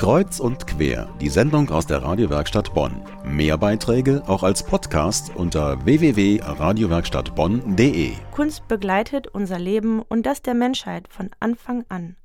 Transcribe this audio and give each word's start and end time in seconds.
Kreuz 0.00 0.40
und 0.40 0.66
quer, 0.66 1.08
die 1.20 1.28
Sendung 1.28 1.68
aus 1.68 1.86
der 1.86 2.02
Radiowerkstatt 2.02 2.72
Bonn. 2.72 3.02
Mehr 3.22 3.58
Beiträge 3.58 4.22
auch 4.26 4.42
als 4.42 4.62
Podcast 4.62 5.30
unter 5.36 5.84
www.radiowerkstattbonn.de. 5.84 8.12
Kunst 8.32 8.66
begleitet 8.66 9.26
unser 9.26 9.58
Leben 9.58 10.00
und 10.00 10.24
das 10.24 10.40
der 10.40 10.54
Menschheit 10.54 11.06
von 11.08 11.28
Anfang 11.38 11.84
an. 11.90 12.16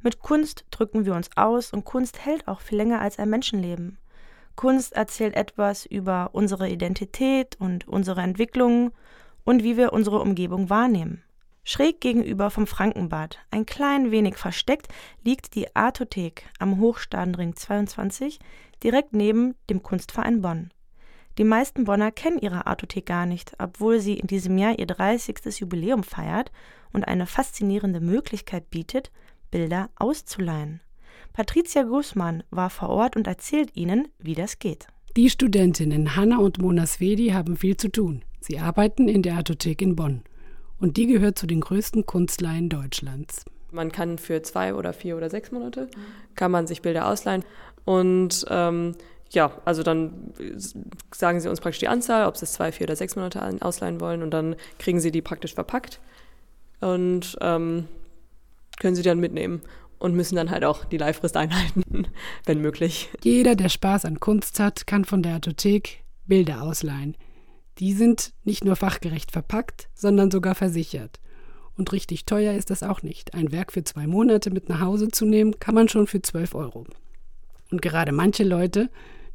Mit 0.00 0.20
Kunst 0.20 0.66
drücken 0.70 1.04
wir 1.04 1.16
uns 1.16 1.30
aus 1.34 1.72
und 1.72 1.84
Kunst 1.84 2.24
hält 2.24 2.46
auch 2.46 2.60
viel 2.60 2.78
länger 2.78 3.00
als 3.00 3.18
ein 3.18 3.28
Menschenleben. 3.28 3.98
Kunst 4.54 4.92
erzählt 4.92 5.34
etwas 5.34 5.84
über 5.84 6.30
unsere 6.30 6.68
Identität 6.68 7.56
und 7.58 7.88
unsere 7.88 8.20
Entwicklungen 8.20 8.92
und 9.42 9.64
wie 9.64 9.76
wir 9.76 9.92
unsere 9.92 10.20
Umgebung 10.20 10.70
wahrnehmen. 10.70 11.24
Schräg 11.68 12.00
gegenüber 12.00 12.50
vom 12.50 12.68
Frankenbad, 12.68 13.40
ein 13.50 13.66
klein 13.66 14.12
wenig 14.12 14.36
versteckt, 14.36 14.86
liegt 15.24 15.56
die 15.56 15.74
Artothek 15.74 16.44
am 16.60 16.78
Hochstadenring 16.78 17.56
22, 17.56 18.38
direkt 18.84 19.14
neben 19.14 19.56
dem 19.68 19.82
Kunstverein 19.82 20.42
Bonn. 20.42 20.70
Die 21.38 21.44
meisten 21.44 21.82
Bonner 21.82 22.12
kennen 22.12 22.38
ihre 22.38 22.68
Artothek 22.68 23.06
gar 23.06 23.26
nicht, 23.26 23.54
obwohl 23.58 23.98
sie 23.98 24.14
in 24.14 24.28
diesem 24.28 24.56
Jahr 24.56 24.78
ihr 24.78 24.86
30. 24.86 25.58
Jubiläum 25.58 26.04
feiert 26.04 26.52
und 26.92 27.08
eine 27.08 27.26
faszinierende 27.26 27.98
Möglichkeit 27.98 28.70
bietet, 28.70 29.10
Bilder 29.50 29.90
auszuleihen. 29.96 30.80
Patricia 31.32 31.82
Gußmann 31.82 32.44
war 32.50 32.70
vor 32.70 32.90
Ort 32.90 33.16
und 33.16 33.26
erzählt 33.26 33.74
Ihnen, 33.74 34.06
wie 34.20 34.36
das 34.36 34.60
geht. 34.60 34.86
Die 35.16 35.30
Studentinnen 35.30 36.14
Hanna 36.14 36.38
und 36.38 36.62
Mona 36.62 36.86
Svedi 36.86 37.30
haben 37.30 37.56
viel 37.56 37.76
zu 37.76 37.90
tun. 37.90 38.24
Sie 38.38 38.60
arbeiten 38.60 39.08
in 39.08 39.22
der 39.22 39.34
Artothek 39.34 39.82
in 39.82 39.96
Bonn 39.96 40.22
und 40.78 40.96
die 40.96 41.06
gehört 41.06 41.38
zu 41.38 41.46
den 41.46 41.60
größten 41.60 42.06
Kunstleihen 42.06 42.68
Deutschlands. 42.68 43.44
Man 43.72 43.92
kann 43.92 44.18
für 44.18 44.42
zwei 44.42 44.74
oder 44.74 44.92
vier 44.92 45.16
oder 45.16 45.30
sechs 45.30 45.50
Monate 45.50 45.88
kann 46.34 46.50
man 46.50 46.66
sich 46.66 46.82
Bilder 46.82 47.08
ausleihen 47.08 47.44
und 47.84 48.44
ähm, 48.48 48.94
ja, 49.30 49.50
also 49.64 49.82
dann 49.82 50.32
sagen 51.12 51.40
sie 51.40 51.48
uns 51.48 51.60
praktisch 51.60 51.80
die 51.80 51.88
Anzahl, 51.88 52.26
ob 52.26 52.36
sie 52.36 52.44
es 52.44 52.52
zwei, 52.52 52.70
vier 52.72 52.86
oder 52.86 52.96
sechs 52.96 53.16
Monate 53.16 53.42
ausleihen 53.60 54.00
wollen 54.00 54.22
und 54.22 54.30
dann 54.30 54.56
kriegen 54.78 55.00
sie 55.00 55.10
die 55.10 55.22
praktisch 55.22 55.54
verpackt 55.54 56.00
und 56.80 57.36
ähm, 57.40 57.88
können 58.78 58.94
sie 58.94 59.02
dann 59.02 59.18
mitnehmen 59.18 59.62
und 59.98 60.14
müssen 60.14 60.36
dann 60.36 60.50
halt 60.50 60.64
auch 60.64 60.84
die 60.84 60.98
Leihfrist 60.98 61.36
einhalten, 61.36 62.06
wenn 62.44 62.60
möglich. 62.60 63.08
Jeder, 63.22 63.56
der 63.56 63.68
Spaß 63.68 64.04
an 64.04 64.20
Kunst 64.20 64.60
hat, 64.60 64.86
kann 64.86 65.04
von 65.04 65.22
der 65.22 65.34
Artothek 65.34 66.02
Bilder 66.26 66.62
ausleihen. 66.62 67.16
Die 67.78 67.92
sind 67.92 68.32
nicht 68.44 68.64
nur 68.64 68.76
fachgerecht 68.76 69.32
verpackt, 69.32 69.88
sondern 69.94 70.30
sogar 70.30 70.54
versichert. 70.54 71.20
Und 71.76 71.92
richtig 71.92 72.24
teuer 72.24 72.54
ist 72.54 72.70
das 72.70 72.82
auch 72.82 73.02
nicht. 73.02 73.34
Ein 73.34 73.52
Werk 73.52 73.72
für 73.72 73.84
zwei 73.84 74.06
Monate 74.06 74.50
mit 74.50 74.68
nach 74.68 74.80
Hause 74.80 75.08
zu 75.08 75.26
nehmen, 75.26 75.58
kann 75.60 75.74
man 75.74 75.88
schon 75.88 76.06
für 76.06 76.22
12 76.22 76.54
Euro. 76.54 76.86
Und 77.70 77.82
gerade 77.82 78.12
manche 78.12 78.44
Leute, 78.44 78.88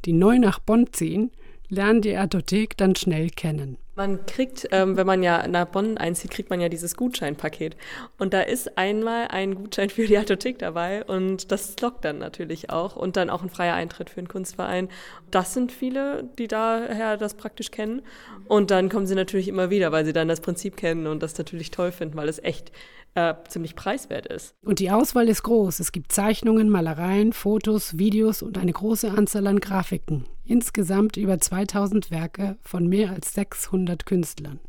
die 0.05 0.13
neu 0.13 0.39
nach 0.39 0.59
Bonn 0.59 0.87
ziehen, 0.91 1.31
lernen 1.69 2.01
die 2.01 2.15
Artothek 2.15 2.77
dann 2.77 2.95
schnell 2.95 3.29
kennen. 3.29 3.77
Man 3.95 4.25
kriegt, 4.25 4.67
ähm, 4.71 4.95
wenn 4.95 5.05
man 5.05 5.21
ja 5.21 5.47
nach 5.47 5.65
Bonn 5.65 5.97
einzieht, 5.97 6.31
kriegt 6.31 6.49
man 6.49 6.61
ja 6.61 6.69
dieses 6.69 6.95
Gutscheinpaket. 6.95 7.75
Und 8.17 8.33
da 8.33 8.41
ist 8.41 8.77
einmal 8.77 9.27
ein 9.27 9.55
Gutschein 9.55 9.89
für 9.89 10.07
die 10.07 10.17
Artothek 10.17 10.59
dabei 10.59 11.03
und 11.03 11.51
das 11.51 11.79
lockt 11.81 12.05
dann 12.05 12.19
natürlich 12.19 12.69
auch. 12.69 12.95
Und 12.95 13.17
dann 13.17 13.29
auch 13.29 13.43
ein 13.43 13.49
freier 13.49 13.73
Eintritt 13.73 14.09
für 14.09 14.19
einen 14.19 14.29
Kunstverein. 14.29 14.87
Das 15.29 15.53
sind 15.53 15.71
viele, 15.71 16.29
die 16.39 16.47
daher 16.47 17.17
das 17.17 17.33
praktisch 17.33 17.71
kennen. 17.71 18.01
Und 18.47 18.71
dann 18.71 18.89
kommen 18.89 19.07
sie 19.07 19.15
natürlich 19.15 19.47
immer 19.47 19.69
wieder, 19.69 19.91
weil 19.91 20.05
sie 20.05 20.13
dann 20.13 20.27
das 20.27 20.41
Prinzip 20.41 20.77
kennen 20.77 21.07
und 21.07 21.21
das 21.21 21.37
natürlich 21.37 21.71
toll 21.71 21.91
finden, 21.91 22.15
weil 22.15 22.29
es 22.29 22.39
echt 22.39 22.71
äh, 23.13 23.33
ziemlich 23.47 23.75
preiswert 23.75 24.25
ist. 24.27 24.55
Und 24.63 24.79
die 24.79 24.91
Auswahl 24.91 25.27
ist 25.27 25.43
groß. 25.43 25.79
Es 25.79 25.91
gibt 25.91 26.11
Zeichnungen, 26.11 26.69
Malereien, 26.69 27.33
Fotos, 27.33 27.97
Videos 27.97 28.41
und 28.41 28.57
eine 28.57 28.71
große 28.71 29.11
Anzahl 29.11 29.47
an 29.47 29.59
Grafiken. 29.59 30.25
Insgesamt 30.45 31.17
über 31.17 31.37
2000 31.39 32.11
Werke 32.11 32.57
von 32.61 32.87
mehr 32.87 33.11
als 33.11 33.33
600 33.33 33.80
Künstlern. 34.05 34.59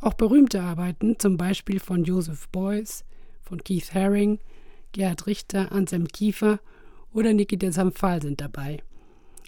Auch 0.00 0.14
berühmte 0.14 0.62
Arbeiten, 0.62 1.18
zum 1.18 1.36
Beispiel 1.36 1.78
von 1.78 2.04
Joseph 2.04 2.48
Beuys, 2.48 3.04
von 3.40 3.62
Keith 3.62 3.94
Haring, 3.94 4.40
Gerhard 4.92 5.26
Richter, 5.26 5.72
Anselm 5.72 6.08
Kiefer 6.08 6.58
oder 7.12 7.32
Nikita 7.32 7.70
Samphal 7.70 8.20
sind 8.20 8.40
dabei. 8.40 8.78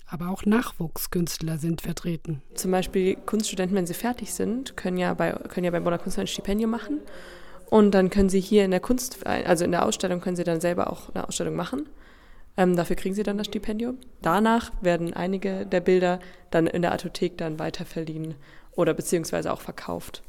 Aber 0.06 0.28
auch 0.28 0.44
Nachwuchskünstler 0.44 1.58
sind 1.58 1.80
vertreten. 1.80 2.42
Zum 2.54 2.70
Beispiel 2.70 3.16
Kunststudenten, 3.16 3.76
wenn 3.76 3.86
sie 3.86 3.94
fertig 3.94 4.32
sind, 4.32 4.76
können 4.76 4.98
ja 4.98 5.14
bei, 5.14 5.32
können 5.32 5.64
ja 5.64 5.70
beim 5.70 5.82
Bonner 5.82 5.98
Kunstverein 5.98 6.24
ein 6.24 6.28
Stipendium 6.28 6.70
machen. 6.70 7.00
Und 7.70 7.92
dann 7.92 8.10
können 8.10 8.28
Sie 8.28 8.40
hier 8.40 8.64
in 8.64 8.70
der 8.70 8.80
Kunst, 8.80 9.26
also 9.26 9.64
in 9.64 9.72
der 9.72 9.84
Ausstellung, 9.84 10.20
können 10.20 10.36
Sie 10.36 10.44
dann 10.44 10.60
selber 10.60 10.92
auch 10.92 11.12
eine 11.14 11.26
Ausstellung 11.26 11.56
machen. 11.56 11.88
Ähm, 12.56 12.76
dafür 12.76 12.96
kriegen 12.96 13.14
Sie 13.14 13.22
dann 13.22 13.38
das 13.38 13.48
Stipendium. 13.48 13.98
Danach 14.22 14.70
werden 14.80 15.12
einige 15.12 15.66
der 15.66 15.80
Bilder 15.80 16.20
dann 16.50 16.66
in 16.66 16.82
der 16.82 16.92
Artothek 16.92 17.36
dann 17.36 17.58
weiterverliehen 17.58 18.34
oder 18.72 18.94
beziehungsweise 18.94 19.52
auch 19.52 19.60
verkauft. 19.60 20.22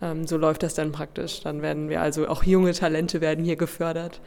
Ähm, 0.00 0.26
so 0.26 0.36
läuft 0.36 0.62
das 0.62 0.74
dann 0.74 0.92
praktisch. 0.92 1.40
Dann 1.40 1.62
werden 1.62 1.88
wir 1.88 2.00
also 2.02 2.28
auch 2.28 2.44
junge 2.44 2.72
Talente 2.72 3.20
werden 3.20 3.44
hier 3.44 3.56
gefördert 3.56 4.20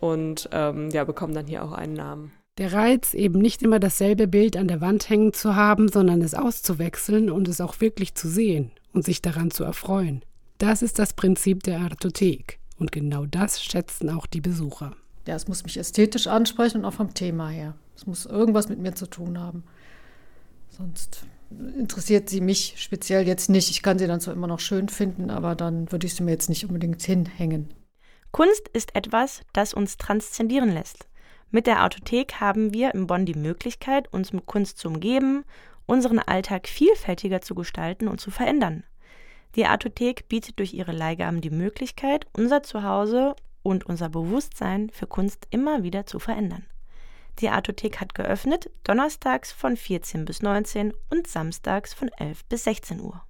und 0.00 0.48
ähm, 0.52 0.90
ja, 0.90 1.04
bekommen 1.04 1.34
dann 1.34 1.46
hier 1.46 1.64
auch 1.64 1.72
einen 1.72 1.94
Namen. 1.94 2.32
Der 2.58 2.72
Reiz, 2.72 3.14
eben 3.14 3.40
nicht 3.40 3.62
immer 3.62 3.80
dasselbe 3.80 4.28
Bild 4.28 4.56
an 4.56 4.68
der 4.68 4.80
Wand 4.80 5.08
hängen 5.08 5.32
zu 5.32 5.56
haben, 5.56 5.88
sondern 5.88 6.22
es 6.22 6.34
auszuwechseln 6.34 7.30
und 7.30 7.48
es 7.48 7.60
auch 7.60 7.80
wirklich 7.80 8.14
zu 8.14 8.28
sehen 8.28 8.70
und 8.92 9.04
sich 9.04 9.22
daran 9.22 9.50
zu 9.50 9.64
erfreuen. 9.64 10.24
Das 10.58 10.82
ist 10.82 11.00
das 11.00 11.14
Prinzip 11.14 11.64
der 11.64 11.80
Artothek. 11.80 12.60
Und 12.78 12.92
genau 12.92 13.26
das 13.26 13.62
schätzen 13.62 14.08
auch 14.10 14.26
die 14.26 14.40
Besucher. 14.40 14.94
Ja, 15.26 15.34
es 15.34 15.48
muss 15.48 15.64
mich 15.64 15.78
ästhetisch 15.78 16.26
ansprechen 16.26 16.78
und 16.78 16.84
auch 16.84 16.92
vom 16.92 17.14
Thema 17.14 17.48
her. 17.48 17.74
Es 17.96 18.06
muss 18.06 18.26
irgendwas 18.26 18.68
mit 18.68 18.78
mir 18.78 18.94
zu 18.94 19.06
tun 19.06 19.38
haben. 19.38 19.64
Sonst 20.68 21.24
interessiert 21.78 22.28
sie 22.28 22.40
mich 22.40 22.74
speziell 22.76 23.26
jetzt 23.26 23.48
nicht. 23.48 23.70
Ich 23.70 23.82
kann 23.82 23.98
sie 23.98 24.06
dann 24.06 24.20
zwar 24.20 24.34
immer 24.34 24.46
noch 24.46 24.60
schön 24.60 24.88
finden, 24.88 25.30
aber 25.30 25.54
dann 25.54 25.90
würde 25.92 26.06
ich 26.06 26.14
sie 26.14 26.22
mir 26.22 26.32
jetzt 26.32 26.48
nicht 26.48 26.66
unbedingt 26.66 27.02
hinhängen. 27.02 27.72
Kunst 28.32 28.68
ist 28.72 28.96
etwas, 28.96 29.42
das 29.52 29.74
uns 29.74 29.96
transzendieren 29.96 30.72
lässt. 30.72 31.06
Mit 31.50 31.68
der 31.68 31.84
Autothek 31.84 32.40
haben 32.40 32.74
wir 32.74 32.92
in 32.94 33.06
Bonn 33.06 33.26
die 33.26 33.34
Möglichkeit, 33.34 34.12
uns 34.12 34.32
mit 34.32 34.46
Kunst 34.46 34.78
zu 34.78 34.88
umgeben, 34.88 35.44
unseren 35.86 36.18
Alltag 36.18 36.66
vielfältiger 36.66 37.42
zu 37.42 37.54
gestalten 37.54 38.08
und 38.08 38.20
zu 38.20 38.32
verändern. 38.32 38.82
Die 39.54 39.66
Artothek 39.66 40.28
bietet 40.28 40.58
durch 40.58 40.74
ihre 40.74 40.90
Leihgaben 40.90 41.40
die 41.40 41.50
Möglichkeit, 41.50 42.26
unser 42.32 42.64
Zuhause 42.64 43.36
und 43.64 43.84
unser 43.86 44.10
Bewusstsein 44.10 44.90
für 44.90 45.08
Kunst 45.08 45.48
immer 45.50 45.82
wieder 45.82 46.06
zu 46.06 46.20
verändern. 46.20 46.64
Die 47.40 47.48
Artothek 47.48 48.00
hat 48.00 48.14
geöffnet, 48.14 48.70
donnerstags 48.84 49.50
von 49.50 49.76
14 49.76 50.24
bis 50.24 50.42
19 50.42 50.94
und 51.10 51.26
samstags 51.26 51.92
von 51.92 52.08
11 52.08 52.44
bis 52.44 52.62
16 52.62 53.00
Uhr. 53.00 53.24